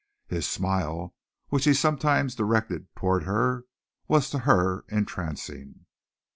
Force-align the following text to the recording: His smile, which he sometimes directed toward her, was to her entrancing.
His 0.25 0.47
smile, 0.49 1.13
which 1.49 1.65
he 1.65 1.75
sometimes 1.75 2.33
directed 2.33 2.87
toward 2.95 3.25
her, 3.25 3.65
was 4.07 4.31
to 4.31 4.39
her 4.39 4.83
entrancing. 4.89 5.85